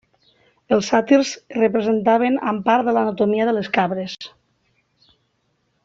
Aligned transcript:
Els 0.77 0.87
sàtirs 0.93 1.33
es 1.33 1.59
representaven 1.59 2.39
amb 2.53 2.65
part 2.71 2.89
de 2.89 2.97
l'anatomia 2.97 3.47
de 3.51 3.55
les 3.61 3.71
cabres. 3.79 4.19